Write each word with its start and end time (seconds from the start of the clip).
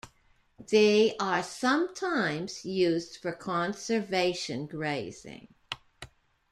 They 0.71 1.15
are 1.17 1.43
sometimes 1.43 2.65
used 2.65 3.17
for 3.17 3.33
conservation 3.33 4.65
grazing. 4.65 5.53